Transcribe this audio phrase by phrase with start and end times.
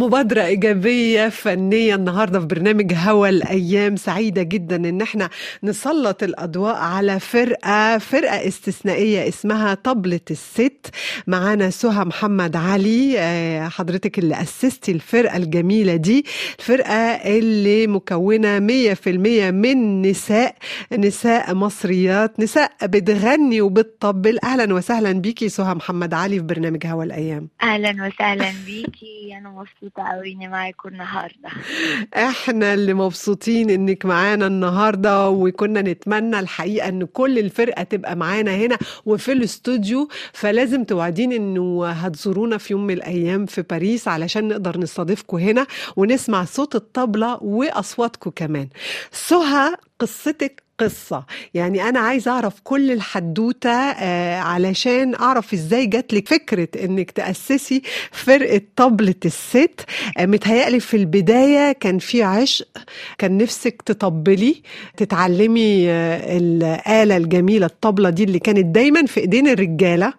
[0.00, 3.96] مبادرة إيجابية فنية النهاردة في برنامج هوا الأيام.
[3.96, 5.28] سعيدة جدا إن إحنا
[5.62, 10.86] نسلط الأضواء على فرقة فرقة استثنائية اسمها طبلة الست.
[11.26, 16.24] معانا سهى محمد علي آه، حضرتك اللي أسستي الفرقة الجميلة دي
[16.58, 16.94] الفرقة
[17.38, 20.54] اللي مكونة مية في المية من نساء
[20.92, 24.38] نساء مصريات نساء بتغني وبتطبل.
[24.44, 27.48] أهلا وسهلا بيكي سهى محمد علي في برنامج هوا الأيام.
[27.62, 29.36] أهلا وسهلا بيكي.
[29.38, 31.48] أنا مبسوطه قوي اني معاكم النهارده.
[32.16, 38.78] إحنا اللي مبسوطين إنك معانا النهارده وكنا نتمنى الحقيقة إن كل الفرقة تبقى معانا هنا
[39.06, 40.08] وفي الاستوديو.
[40.32, 46.44] فلازم توعدين إنه هتزورونا في يوم من الأيام في باريس علشان نقدر نستضيفكم هنا ونسمع
[46.44, 48.68] صوت الطبلة وأصواتكم كمان.
[49.12, 51.24] سهى قصتك قصة.
[51.54, 57.82] يعني أنا عايزة أعرف كل الحدوتة آه علشان أعرف إزاي جات لك فكرة إنك تأسسي
[58.12, 59.80] فرقة طبلة الست.
[60.18, 62.68] آه متهيألي في البداية كان في عشق
[63.18, 64.62] كان نفسك تطبلي
[64.96, 70.12] تتعلمي آه الآلة الجميلة الطبلة دي اللي كانت دايما في إيدين الرجالة.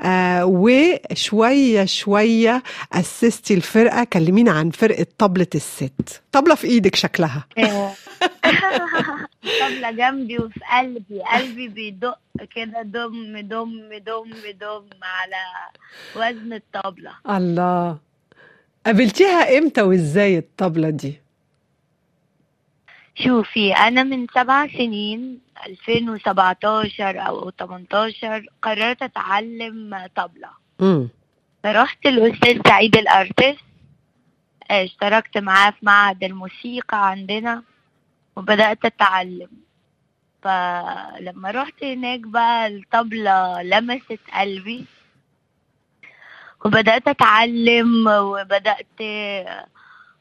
[0.00, 4.04] آه وشوية شوية أسستي الفرقة.
[4.04, 6.22] كلمينا عن فرقة طبلة الست.
[6.32, 7.44] طبلة في إيدك شكلها.
[9.60, 12.18] طبلة جنبي وفي قلبي قلبي بيدق
[12.54, 15.42] كده دم دم دم دم على
[16.16, 17.12] وزن الطبلة.
[17.30, 17.98] الله.
[18.86, 21.20] قابلتيها إمتى وإزاي الطبلة دي؟
[23.14, 30.48] شوفي أنا من سبع سنين 2017 أو 18 قررت أتعلم طبلة.
[30.80, 31.08] مم.
[31.62, 33.56] فرحت الأستاذ سعيد الأرتس
[34.70, 37.62] اشتركت معاه في معهد الموسيقى عندنا.
[38.36, 39.48] وبدأت أتعلم.
[40.42, 44.84] فلما رحت هناك بقى الطبلة لمست قلبي.
[46.64, 48.86] وبدأت أتعلم وبدأت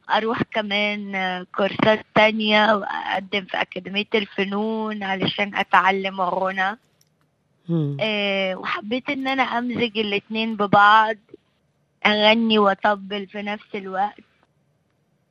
[0.09, 1.13] أروح كمان
[1.55, 6.77] كورسات تانية وأقدم في أكاديمية الفنون علشان أتعلم غنى.
[8.01, 11.15] آه، وحبيت إن أنا أمزج الاتنين ببعض
[12.05, 14.23] أغني وأطبل في نفس الوقت.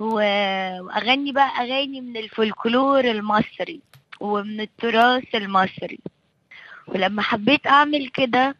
[0.03, 3.81] و- وأغني بقى أغاني من الفولكلور المصري
[4.21, 5.99] ومن التراث المصري.
[6.87, 8.55] ولما حبيت أعمل كده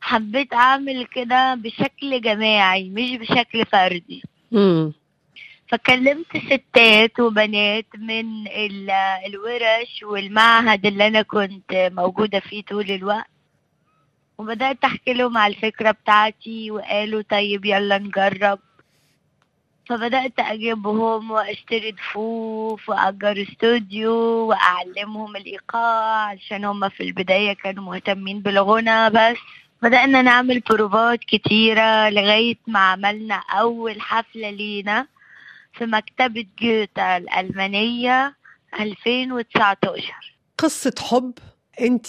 [0.00, 4.22] حبيت أعمل كده بشكل جماعي مش بشكل فردي.
[4.52, 4.92] مم.
[5.68, 8.90] فكلمت ستات وبنات من ال-
[9.26, 13.26] الورش والمعهد اللي أنا كنت موجودة فيه طول الوقت.
[14.38, 18.58] وبدأت أحكي لهم على الفكرة بتاعتي وقالوا طيب يلا نجرب.
[19.88, 24.12] فبدأت أجيبهم وأشتري ضفوف وأجر استوديو
[24.48, 29.36] وأعلمهم الإيقاع عشان هما في البداية كانوا مهتمين بالغنى بس.
[29.82, 35.06] بدأنا نعمل بروفات كتيرة لغاية ما عملنا أول حفلة لينا
[35.72, 38.34] في مكتبة جوتا الألمانية
[38.80, 40.14] 2019
[40.58, 41.32] قصة حب
[41.80, 42.06] انت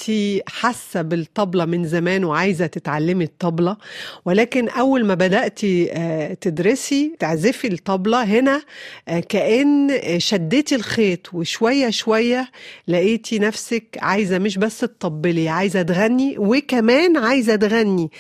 [0.48, 3.78] حاسة بالطبلة من زمان وعايزة تتعلمي الطبلة
[4.26, 8.62] ولكن أول ما بدأتي آه، تدرسي تعزفي الطبلة هنا
[9.08, 12.52] آه، كأن شديتي الخيط وشوية شوية
[12.88, 18.12] لقيتي نفسك عايزة مش بس تطبلي عايزة تغني وكمان عايزة تغني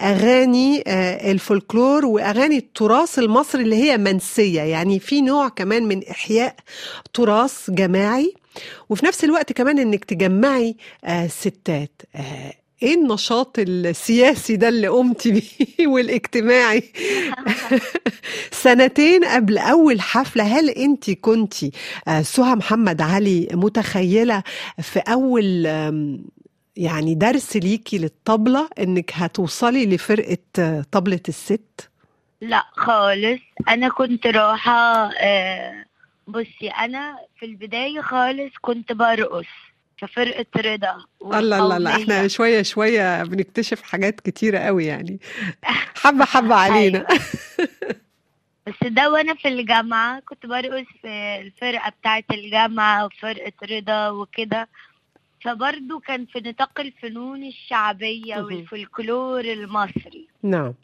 [0.00, 6.54] أغاني آه، الفولكلور وأغاني التراث المصري اللي هي منسية يعني في نوع كمان من إحياء
[7.14, 8.34] تراث جماعي.
[8.88, 12.02] وفي نفس الوقت كمان إنك تجمعي آه ستات.
[12.16, 12.52] آه
[12.82, 16.82] إيه النشاط السياسي ده اللي قمتي بيه والاجتماعي؟
[18.50, 21.72] سنتين قبل أول حفلة هل أنت كنتي
[22.08, 24.42] آه سهى محمد علي متخيلة
[24.82, 25.66] في أول
[26.76, 31.90] يعني درس ليكي للطبلة إنك هتوصلي لفرقة آه، طبلة الست؟
[32.40, 33.40] لا خالص.
[33.68, 35.84] أنا كنت رايحة آه،
[36.26, 39.46] بصي أنا في البداية خالص كنت برقص
[39.96, 42.02] في فرقة رضا الله الله الله.
[42.02, 42.28] إحنا.
[42.28, 45.20] شوية شوية بنكتشف حاجات كتيرة قوي يعني.
[46.02, 47.06] حبة حبة علينا.
[48.66, 54.68] بس ده وأنا في الجامعة كنت برقص في الفرقة بتاعة الجامعة وفرقة رضا وكده.
[55.44, 58.36] فبرضه كان في نطاق الفنون الشعبية.
[58.36, 60.28] والفولكلور المصري.
[60.42, 60.74] نعم.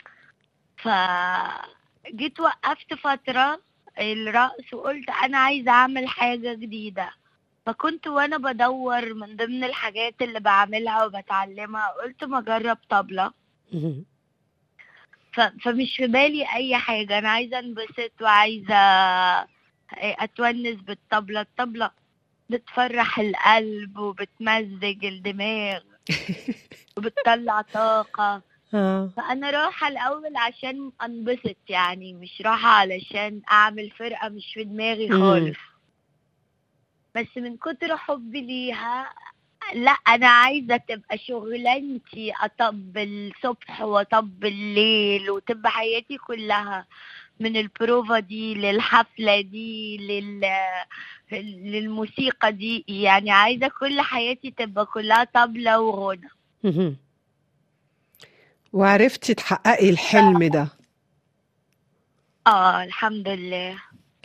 [0.78, 3.60] فجيت وقفت فترة
[3.98, 7.10] الرقص وقلت أنا عايزة أعمل حاجة جديدة.
[7.66, 13.32] فكنت وأنا بدور من ضمن الحاجات اللي بعملها وبتعلمها قلت ما أجرب طبلة.
[13.72, 14.04] مهم.
[15.32, 15.40] ف...
[15.40, 17.18] فمش في بالي أي حاجة.
[17.18, 18.74] أنا عايزة أنبسط وعايزة
[19.92, 21.40] أتونس بالطبلة.
[21.40, 21.90] الطبلة
[22.50, 25.80] بتفرح القلب وبتمزج الدماغ
[26.96, 28.42] وبتطلع طاقة.
[29.16, 35.08] فأنا رايحة الأول عشان أنبسط يعني مش رايحة علشان أعمل فرقة مش في دماغي.
[35.10, 35.56] خالص
[37.14, 39.12] بس من كتر حبي ليها
[39.74, 46.86] لا أنا عايزة تبقى شغلانتي أطبل الصبح وأطبل الليل وتبقى حياتي كلها
[47.40, 50.44] من البروفا دي للحفلة دي لل
[51.72, 56.28] للموسيقى دي يعني عايزة كل حياتي تبقى كلها طبلة وغنى.
[58.72, 60.68] وعرفتي تحققي الحلم ده.
[62.46, 63.74] آه الحمد لله.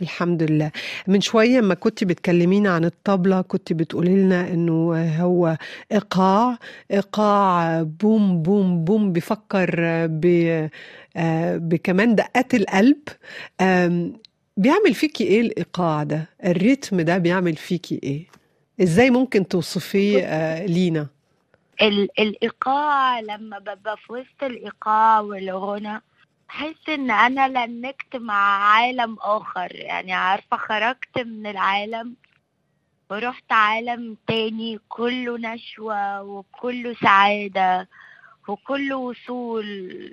[0.02, 0.70] الحمد لله.
[1.06, 5.56] من شوية ما كنت بتكلمينا عن الطبلة كنت بتقولي لنا إنه هو
[5.92, 6.58] إيقاع
[6.90, 9.76] إيقاع بوم بوم بوم بيفكر
[10.06, 10.26] ب
[11.16, 12.96] آه، بكمان دقات القلب.
[14.56, 18.26] بيعمل فيكي إيه الإيقاع ده؟ الريتم ده بيعمل فيكي إيه؟
[18.82, 21.06] إزاي ممكن توصفيه آه، لينا؟
[21.82, 26.00] ال- الإيقاع لما ببقى في وسط الإيقاع والغنى
[26.48, 29.74] بحس إن أنا لنكت مع عالم آخر.
[29.74, 32.16] يعني عارفة خرجت من العالم
[33.10, 37.88] ورحت عالم تاني كله نشوة وكله سعادة
[38.48, 39.64] وكله وصول.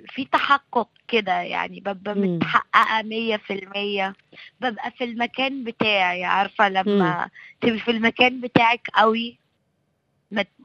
[0.08, 2.14] في تحقق كده يعني ببقى.
[2.14, 4.14] متحققة مية في المية.
[4.60, 7.28] ببقى في المكان بتاعي عارفة لما
[7.60, 9.38] تبقي في المكان بتاعك قوي.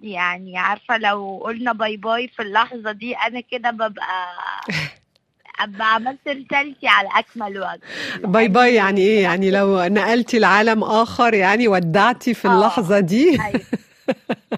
[0.02, 4.34] يعني عارفة لو قلنا bye bye في اللحظة دي أنا كده ببقى
[5.60, 7.80] أبقى عملت رسالتي على أكمل وجه.
[8.28, 12.52] bye bye يعني إيه؟ يعني لو نقلتي لعالم آخر يعني ودعتي في آه.
[12.56, 13.40] اللحظة دي؟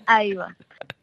[0.09, 0.53] أيوة.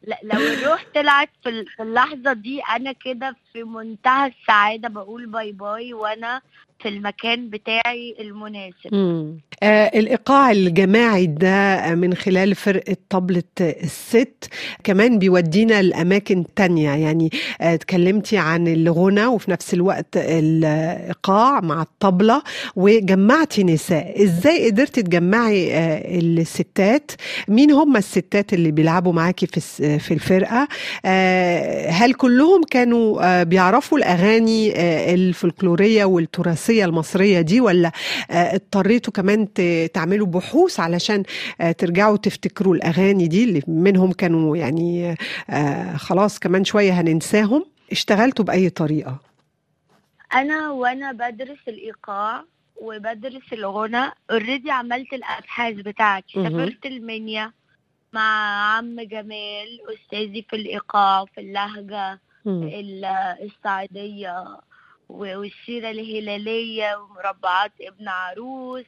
[0.03, 5.25] لا لو الروح طلعت في ال- في اللحظة دي أنا كده في منتهى السعادة بقول
[5.25, 6.41] bye bye وأنا
[6.79, 8.93] في المكان بتاعي المناسب.
[9.63, 14.49] آه الإيقاع الجماعي ده من خلال فرقة طبلة الست
[14.83, 16.91] كمان بيودينا لأماكن تانية.
[16.91, 17.29] يعني
[17.61, 22.41] آه اتكلمتي عن الغنى وفي نفس الوقت الإيقاع مع الطبلة
[22.75, 24.23] وجمعتي نساء.
[24.23, 27.11] إزاي قدرتي تجمعي آه الستات؟
[27.47, 30.67] مين هم الستات اللي بيلعبوا معاكي في في الفرقة؟
[31.05, 37.91] آه هل كلهم كانوا آه بيعرفوا الأغاني آه الفلكلورية والتراثية؟ المصرية دي ولا
[38.31, 39.53] آه، اضطريتوا كمان
[39.93, 41.23] تعملوا بحوث علشان
[41.61, 45.15] آه، ترجعوا تفتكروا الأغاني دي اللي منهم كانوا يعني
[45.49, 49.17] آه، خلاص كمان شوية هننساهم اشتغلتوا بأي طريقة
[50.33, 52.43] أنا وأنا بدرس الإيقاع
[52.81, 56.33] وبدرس الغنى اوريدي عملت الأبحاث بتاعتي.
[56.33, 57.51] سافرت المنيا
[58.13, 58.21] مع
[58.77, 62.63] عم جمال أستاذي في الإيقاع في اللهجة مم.
[65.09, 68.85] والسيرة الهلالية ومربعات ابن عروس.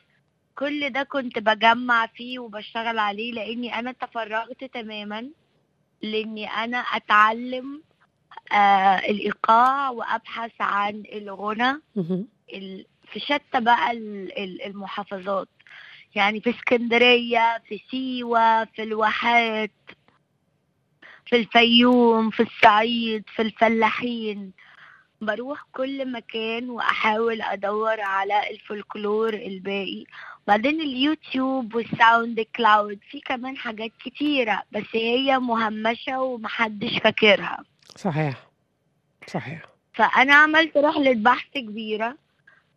[0.56, 5.30] كل ده كنت بجمع فيه وبشتغل عليه لأني أنا تفرغت تماما
[6.01, 7.81] لأني أنا أتعلم
[8.51, 11.81] آه الإيقاع وأبحث عن الغنى
[13.12, 15.48] في شتى بقى ال- ال- المحافظات.
[16.15, 19.72] يعني في اسكندرية في سيوة في الواحات
[21.25, 24.51] في الفيوم في الصعيد في الفلاحين.
[25.21, 30.06] بروح كل مكان وأحاول أدور على الفولكلور الباقي.
[30.48, 37.63] بعدين ال YouTube وال SoundCloud في كمان حاجات كتيرة بس هي مهمشة ومحدش فاكرها.
[37.96, 38.48] صحيح.
[39.27, 39.62] صحيح.
[39.93, 42.17] فأنا عملت رحلة بحث كبيرة.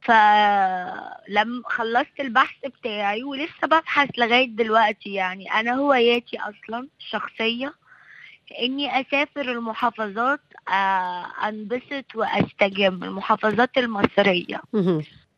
[0.03, 5.53] فلما خلصت البحث بتاعي ولسه ببحث لغاية دلوقتي يعني.
[5.53, 7.75] أنا هواياتي أصلا شخصية.
[8.63, 10.41] إني أسافر المحافظات
[11.49, 14.61] أنبسط وأستجم المحافظات المصرية.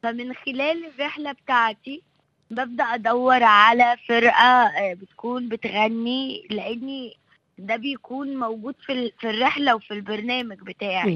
[0.03, 2.03] فمن خلال الرحلة بتاعتي
[2.51, 7.17] ببدأ أدور على فرقة آه، بتكون بتغني لأني
[7.59, 11.15] ده بيكون موجود في في الرحلة وفي البرنامج بتاعي.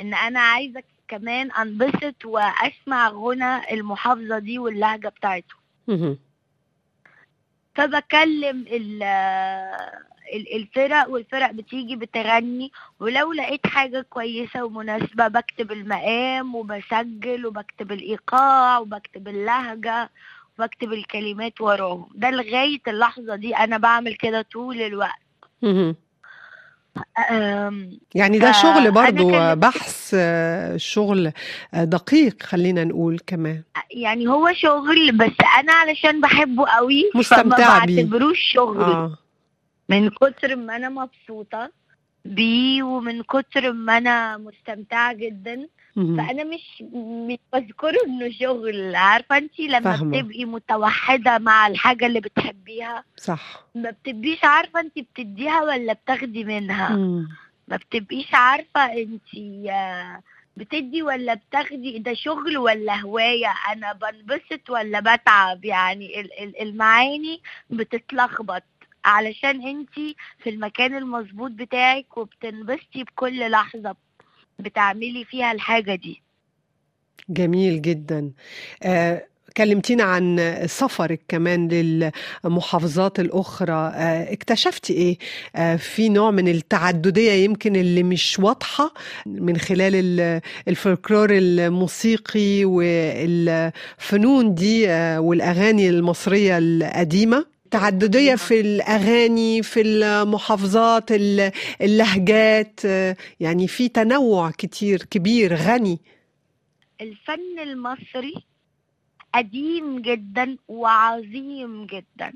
[0.00, 5.54] إن أنا عايزه كمان أنبسط وأسمع غنى المحافظة دي واللهجة بتاعته.
[7.74, 8.64] فبكلم
[10.34, 12.72] الفرق والفرق بتيجي بتغني.
[13.00, 20.10] ولو لقيت حاجة كويسة ومناسبة بكتب المقام وبسجل وبكتب الإيقاع وبكتب اللهجة
[20.58, 22.06] وبكتب الكلمات وراهم.
[22.14, 25.28] ده لغاية اللحظة دي أنا بعمل كده طول الوقت.
[28.14, 31.32] يعني ده شغل أنا برضو بحث آه، شغل
[31.74, 33.62] آه، دقيق خلينا نقول كمان.
[33.90, 37.96] يعني هو شغل بس أنا علشان بحبه قوي فما مستمتعة بيه.
[37.96, 38.80] بعتبروش شغل.
[38.82, 39.18] آه.
[39.88, 41.70] من كتر ما أنا مبسوطة
[42.24, 45.68] بيه ومن كتر ما أنا مستمتعة جدا.
[45.96, 48.94] فأنا مش مش بذكره إنه شغل.
[48.96, 50.18] عارفة أنت لما فاهمة.
[50.18, 53.64] بتبقي متوحدة مع الحاجة اللي بتحبيها؟ صح.
[53.74, 56.88] ما بتبقيش عارفة أنت بتديها ولا بتاخدي منها.
[56.96, 57.28] مم.
[57.68, 60.20] ما بتبقيش عارفة انتي آه،
[60.56, 67.40] بتدي ولا بتاخدي؟ ده شغل ولا هواية؟ أنا بنبسط ولا بتعب؟ يعني ال- ال- المعاني
[67.70, 68.62] بتتلخبط.
[69.04, 73.96] علشان انتي في المكان المظبوط بتاعك وبتنبسطي بكل لحظة
[74.58, 76.22] بتعملي فيها الحاجة دي.
[77.28, 78.30] جميل جدا.
[78.82, 79.24] آه،
[79.56, 83.92] كلمتينا عن سفرك كمان للمحافظات الأخرى.
[83.94, 85.18] آه، اكتشفتي إيه؟
[85.56, 88.94] آه، في نوع من التعددية يمكن اللي مش واضحة
[89.26, 97.57] من خلال ال- الفولكلور الموسيقي والفنون دي آه، والأغاني المصرية القديمة.
[97.70, 102.80] تعددية في الأغاني في المحافظات ال- اللهجات
[103.40, 105.54] يعني في تنوع كتير كبير.
[105.54, 105.98] غني.
[107.00, 108.34] الفن المصري
[109.34, 112.32] قديم جدا وعظيم جدا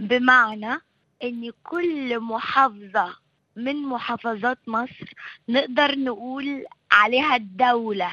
[0.00, 0.80] بمعنى
[1.24, 3.16] إن كل محافظة
[3.56, 5.14] من محافظات مصر
[5.48, 8.10] نقدر نقول عليها الدولة.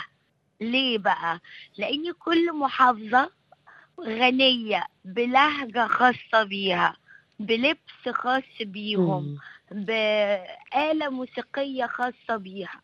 [0.62, 1.40] ليه بقى؟
[1.78, 3.37] لأن كل محافظة
[4.00, 6.96] غنية بلهجة خاصة بيها
[7.39, 9.38] بلبس خاص بيهم.
[9.72, 12.82] بآلة موسيقية خاصة بيها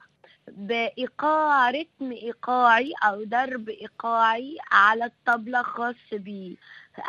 [0.47, 6.55] بإيقاع رتم إيقاعي أو ضرب إيقاعي على الطبلة خاص بيه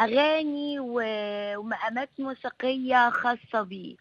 [0.00, 3.96] أغاني ومقامات موسيقية خاصة بيه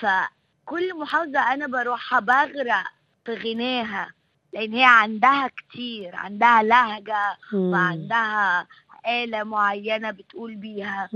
[0.00, 2.84] فكل محافظة أنا بروحها بغرق
[3.24, 4.12] في غناها
[4.52, 7.36] لأن هي عندها كتير عندها لهجة.
[7.54, 8.66] وعندها
[9.08, 11.08] آلة معينة بتقول بيها.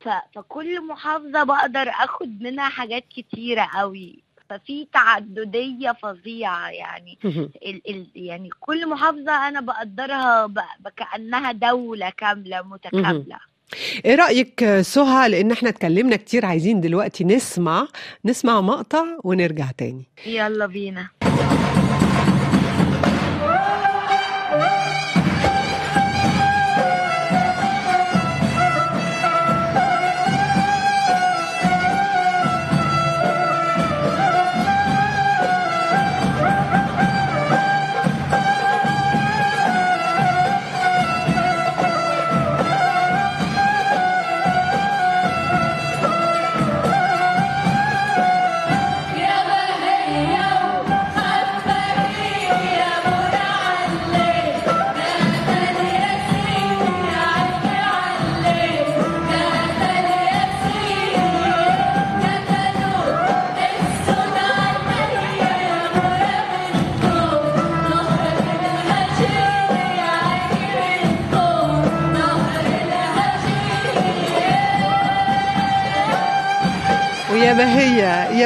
[0.00, 0.08] ف-
[0.38, 4.18] فكل محافظة بقدر آخد منها حاجات كتيرة قوي.
[4.50, 7.18] ففي تعددية فظيعة يعني.
[7.24, 13.38] ال ال يعني كل محافظة أنا بقدرها ب- كأنها دولة كاملة متكاملة.
[14.04, 17.88] إيه رأيك آه، سهى؟ لأن إحنا اتكلمنا كتير عايزين دلوقتي نسمع
[18.24, 20.04] نسمع مقطع ونرجع تاني.
[20.26, 21.08] يلا بينا.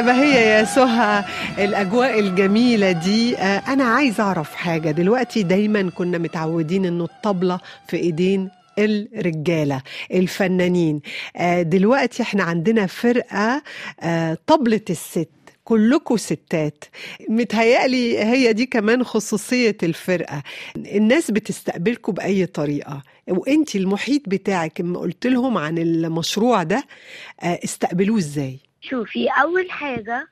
[0.05, 1.23] بهية يا بهية يا سهى
[1.65, 3.37] الأجواء الجميلة دي.
[3.37, 4.91] آه، أنا عايزة أعرف حاجة.
[4.91, 9.81] دلوقتي دايما كنا متعودين إنه الطبلة في إيدين الرجالة
[10.13, 11.01] الفنانين.
[11.35, 13.63] آه، دلوقتي إحنا عندنا فرقة
[13.99, 15.29] آه، طبلة الست.
[15.63, 16.83] كلكم ستات.
[17.29, 20.43] متهيألي هي دي كمان خصوصية الفرقة.
[20.75, 23.01] الناس بتستقبلكم بأي طريقة.
[23.27, 26.83] وانت المحيط بتاعك اما قلت لهم عن المشروع ده
[27.43, 28.57] استقبلوه إزاي؟
[28.89, 30.27] شوفي أول حاجة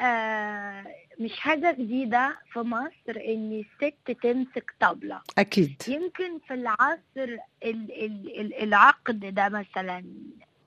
[0.00, 0.84] آه
[1.20, 5.20] مش حاجة جديدة في مصر إن الست تمسك طبلة.
[5.38, 5.82] أكيد.
[5.88, 10.04] يمكن في العصر ال ال ال العقد ده مثلا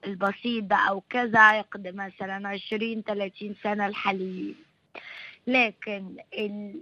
[0.05, 4.55] البسيط ده أو كذا عقد مثلا عشرين تلاتين سنة الحاليين
[5.47, 6.75] لكن ال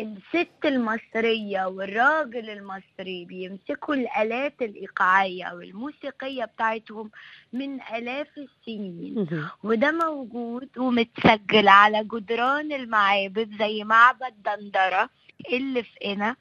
[0.00, 7.10] الست المصرية والراجل المصري بيمسكوا الآلات الإيقاعية أو الموسيقية بتاعتهم
[7.52, 9.26] من آلاف السنين.
[9.62, 15.10] وده موجود ومتسجل على جدران المعابد زي معبد دندرة
[15.52, 16.36] اللي في قنا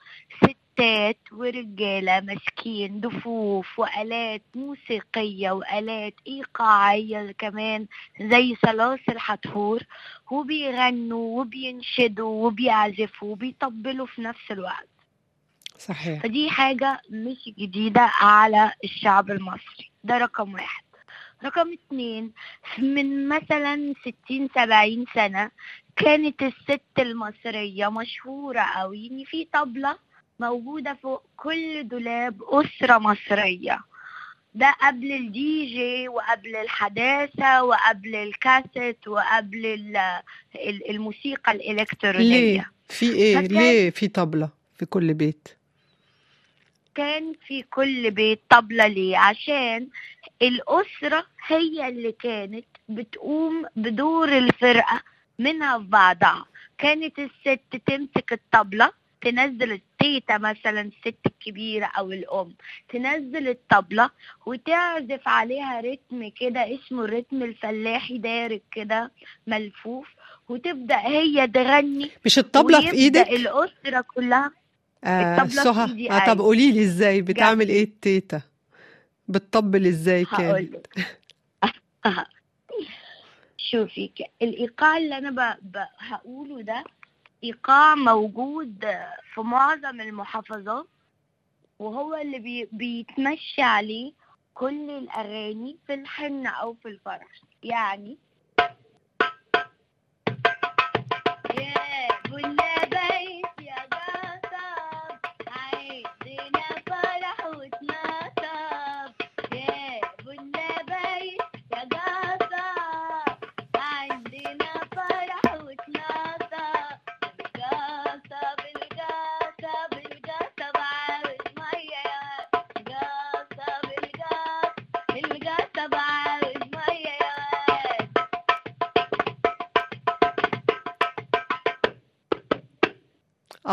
[0.79, 7.86] ستات ورجالة ماسكين دفوف وآلات موسيقية وآلات إيقاعية كمان
[8.22, 9.84] زي سلاسل حتحور
[10.32, 14.88] وبيغنوا وبينشدوا وبيعزفوا وبيطبلوا في نفس الوقت.
[15.77, 16.24] صحيح.
[16.24, 19.91] فدي حاجة مش جديدة على الشعب المصري.
[20.03, 20.84] ده رقم واحد.
[21.44, 22.32] رقم اتنين
[22.77, 25.51] من مثلا ستين سبعين سنة
[25.96, 30.05] كانت الست المصرية مشهورة أوي إن في طبلة
[30.39, 33.80] موجودة فوق كل دولاب أسرة مصرية.
[34.54, 39.98] ده قبل الدي جي وقبل الحداثة وقبل الكاسيت وقبل ال-
[40.56, 42.30] ال- الموسيقى الإلكترونية.
[42.30, 45.48] ليه؟ في فكان- ليه في طبلة في كل بيت؟
[46.96, 49.88] كان في كل بيت طبلة ليه؟ عشان
[50.42, 55.01] الأسرة هي اللي كانت بتقوم بدور الفرقة
[55.39, 56.46] منها في بعضها
[56.77, 59.72] كانت الست تمسك الطبلة تنزل
[60.06, 62.54] التيتا مثلا الست الكبيرة أو الأم
[62.90, 64.10] تنزل الطبلة
[64.46, 69.12] وتعزف عليها رتم كده اسمه الرتم الفلاحي دارج كده
[69.48, 70.08] ملفوف
[70.50, 74.52] وتبدأ هي تغني مش الطبلة في إيدك؟ الأسرة كلها.
[75.04, 76.40] آه الطبلة في سهى آه طب.
[76.40, 78.42] قولي لي إزاي؟ بتعمل إيه التيتا؟
[79.28, 80.88] بتطبل إزاي كانت؟
[83.72, 85.58] شوفي الإيقاع اللي أنا ب...
[85.62, 85.78] ب...
[85.98, 86.84] هقوله ده
[87.46, 88.86] إيقاع موجود
[89.34, 90.88] في معظم المحافظات
[91.80, 92.70] وهو اللي بي...
[92.72, 94.14] بيتمشي عليه
[94.54, 97.28] كل الأغاني في الحنة أو في الفرح.
[97.64, 98.18] يعني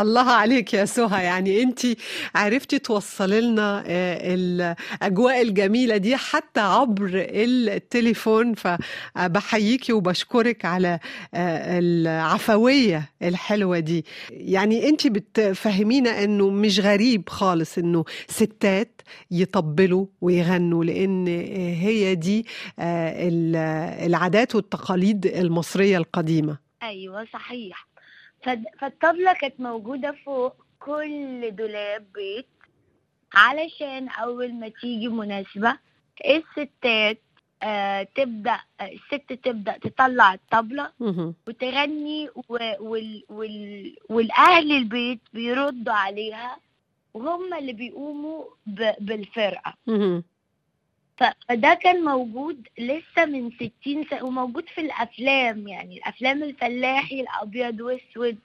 [0.03, 1.25] الله عليك يا سهى.
[1.25, 1.81] يعني انت
[2.35, 8.55] عرفتي توصلي لنا آه، الاجواء الجميلة دي حتى عبر التليفون.
[8.55, 10.99] فبحييكي وبشكرك على
[11.35, 14.05] آه، العفوية الحلوة دي.
[14.31, 21.27] يعني انت بتفهمينا انه مش غريب خالص انه ستات يطبلوا ويغنوا لأن
[21.81, 22.47] هي دي
[22.79, 23.57] آه، ال-
[24.07, 26.59] العادات والتقاليد المصرية القديمة.
[26.83, 27.92] أيوه صحيح.
[28.79, 32.47] فالطبلة كانت موجودة فوق كل دولاب بيت
[33.35, 35.79] علشان أول ما تيجي مناسبة
[36.25, 37.23] الستات
[37.63, 41.35] آه تبدأ الست تبدأ تطلع الطبلة مهم.
[41.49, 42.57] وتغني و...
[42.81, 43.25] وال...
[43.29, 43.97] وال...
[44.09, 46.57] والأهل البيت بيردوا عليها
[47.15, 48.93] وهم اللي بيقوموا ب...
[49.01, 50.21] بالفرقة مهم.
[50.21, 50.25] ف-
[51.49, 58.39] فده كان موجود لسه من 60 سنة وموجود في الأفلام يعني الأفلام الفلاحي الأبيض وأسود.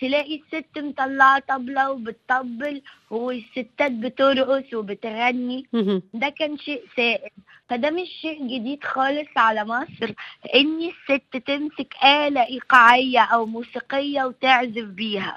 [0.00, 5.66] تلاقي الست مطلعة طبلة وبتطبل والستات بترقص وبتغني.
[6.14, 7.30] ده كان شيء سائد.
[7.68, 10.12] فده مش شيء جديد خالص على مصر
[10.54, 15.36] إن الست تمسك آلة إيقاعية أو موسيقية وتعزف بيها.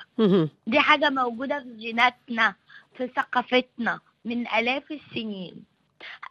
[0.67, 2.56] دي حاجة موجودة في جيناتنا
[2.97, 5.56] في ثقافتنا من آلاف السنين.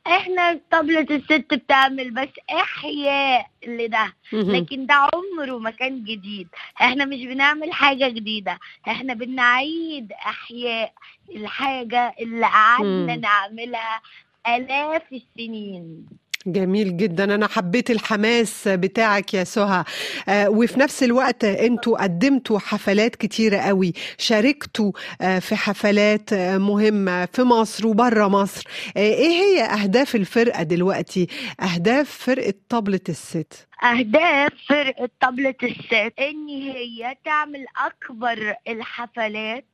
[0.06, 4.12] إحنا طبلة الست بتعمل بس احياء لده.
[4.32, 6.48] لكن ده عمره ما كان جديد
[6.80, 10.92] إحنا مش بنعمل حاجة جديدة إحنا بنعيد احياء
[11.36, 13.16] الحاجة اللي قعدنا.
[13.16, 14.00] نعملها
[14.48, 16.06] آلاف السنين
[16.46, 17.34] جميل جدا.
[17.34, 19.84] أنا حبيت الحماس بتاعك يا سهى.
[20.28, 23.92] آه، وفي نفس الوقت أنتوا قدمتوا حفلات كتيرة قوي.
[24.18, 28.64] شاركتوا آه، في حفلات آه، مهمة في مصر وبره مصر.
[28.96, 31.26] إيه هي أهداف الفرقة دلوقتي؟
[31.60, 33.68] أهداف فرقة طبلة الست.
[33.84, 39.64] أهداف فرقة طبلة الست إن هي تعمل أكبر الحفلات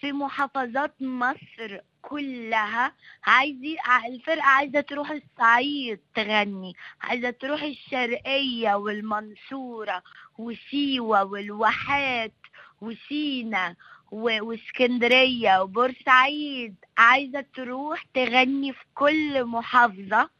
[0.00, 1.78] في محافظات مصر
[2.10, 2.92] كلها
[3.24, 10.02] عايزي ع- الفرقة عايزة تروح الصعيد تغني عايزة تروح الشرقية والمنصورة
[10.38, 12.32] وسيوة والواحات
[12.80, 13.76] وسينا
[14.12, 16.74] واسكندرية وبورسعيد.
[16.98, 20.30] عايزة تروح تغني في كل محافظة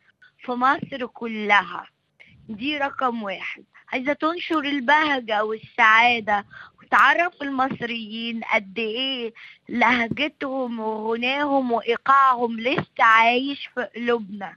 [0.44, 1.86] في مصر كلها.
[2.48, 3.64] دي رقم واحد.
[3.92, 6.44] عايزة تنشر البهجة والسعادة
[6.90, 9.34] وتعرف المصريين قد إيه
[9.68, 14.56] لهجتهم وغناهم وإيقاعهم لسه عايش في قلوبنا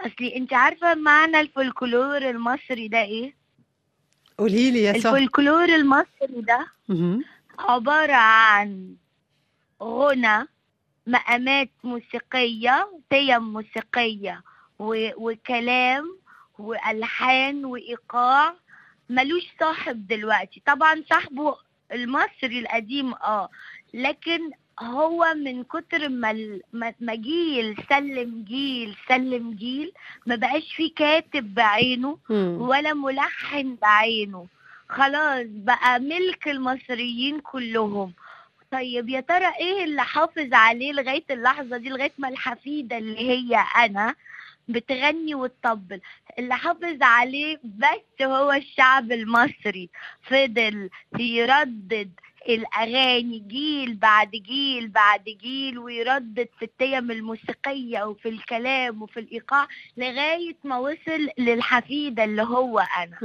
[0.00, 3.34] أصلي أنت عارفة معنى الفولكلور المصري ده إيه؟
[4.38, 7.24] قولي لي يا سهى الفولكلور المصري ده مهم.
[7.58, 8.94] عبارة عن
[9.82, 10.48] غنى
[11.06, 14.42] مقامات موسيقية قيم موسيقية
[14.78, 16.18] و- وكلام
[16.58, 18.54] وألحان وإيقاع
[19.10, 20.62] ملوش صاحب دلوقتي.
[20.66, 21.56] طبعا صاحبه
[21.92, 23.48] المصري القديم آه.
[23.94, 26.60] لكن هو من كتر ما
[27.00, 29.92] ما جيل سلم جيل سلم جيل
[30.26, 32.18] ما بقاش في كاتب بعينه.
[32.60, 34.46] ولا ملحن بعينه.
[34.88, 38.12] خلاص بقى ملك المصريين كلهم.
[38.72, 43.64] طيب يا ترى إيه اللي حافظ عليه لغاية اللحظة دي لغاية ما الحفيدة اللي هي
[43.76, 44.14] أنا
[44.68, 46.00] بتغني وتطبل.
[46.38, 49.90] اللي حافظ عليه بس هو الشعب المصري.
[50.22, 52.10] فضل يردد
[52.48, 60.56] الأغاني جيل بعد جيل بعد جيل ويردد في التيم الموسيقية وفي الكلام وفي الإيقاع لغاية
[60.64, 63.18] ما وصل للحفيدة اللي هو أنا.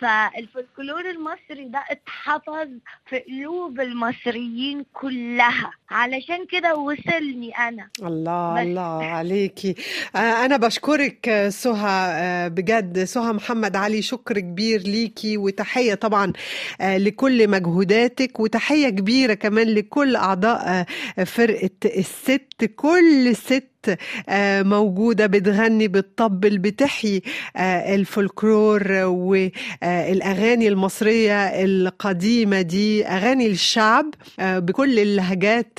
[0.00, 2.68] فالفولكلور المصري ده اتحفظ
[3.06, 5.70] في قلوب المصريين كلها.
[5.90, 7.88] علشان كده وصلني أنا.
[8.02, 8.60] الله بس.
[8.60, 9.74] الله عليكي.
[10.16, 13.04] آه، أنا بشكرك آه، سهى آه، بجد.
[13.04, 16.32] سهى محمد علي شكر كبير ليكي وتحية طبعا
[16.80, 20.86] لكل مجهوداتك وتحية كبيرة كمان لكل أعضاء
[21.18, 22.40] آه، فرقة الست.
[22.76, 23.69] كل ست
[24.62, 27.22] موجودة بتغني بتطبل بتحيي
[27.56, 34.06] آه، الفولكلور والأغاني المصرية القديمة دي أغاني الشعب
[34.40, 35.78] آه، بكل اللهجات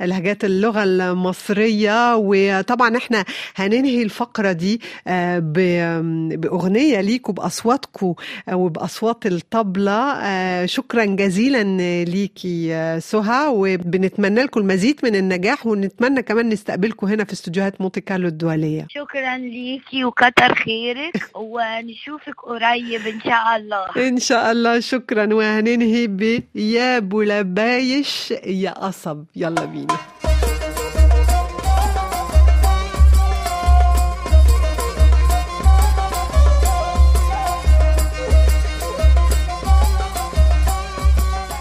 [0.00, 2.16] لهجات اللغة المصرية.
[2.16, 3.24] وطبعا إحنا
[3.56, 8.14] هننهي الفقرة دي آه، بأغنية ليكوا بأصواتكم
[8.52, 10.12] وبأصوات الطبلة.
[10.12, 11.62] آه، شكرا جزيلا
[12.04, 13.48] ليكي آه، سهى.
[13.48, 18.86] وبنتمنى لكم المزيد من النجاح ونتمنى كمان نستقبلكم هنا في استوديوهات مونتي كارلو الدولية.
[18.90, 24.08] شكرا ليكي وكتر خيرك ونشوفك قريب إن شاء الله.
[24.08, 25.34] إن شاء الله شكرا.
[25.34, 29.24] وهننهي ب يا بولبايش يا قصب.
[29.36, 30.19] يلا بينا.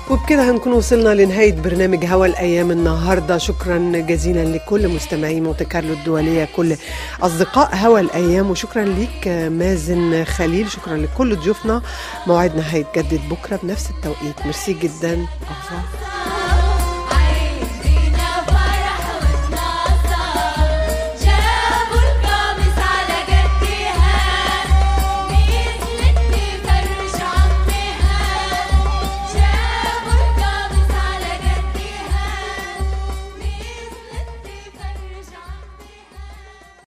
[0.10, 3.38] وبكده هنكون وصلنا لنهاية برنامج هوا الأيام النهاردة.
[3.38, 6.76] شكرا جزيلا لكل مستمعي مونتي كارلو الدولية كل
[7.22, 11.82] أصدقاء هوا الأيام وشكرا ليك مازن خليل شكرا لكل ضيوفنا.
[12.28, 14.46] موعدنا هيتجدد بكرة بنفس التوقيت.
[14.46, 15.26] ميرسي جدا.
[15.50, 16.19] revoir.